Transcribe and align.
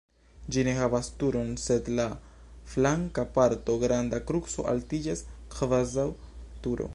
Ĝi 0.53 0.61
ne 0.67 0.71
havas 0.77 1.09
turon, 1.23 1.51
sed 1.65 1.91
en 1.91 1.99
la 1.99 2.05
flanka 2.71 3.27
parto 3.35 3.77
granda 3.85 4.21
kruco 4.31 4.67
altiĝas 4.73 5.23
kvazaŭ 5.57 6.09
turo. 6.65 6.89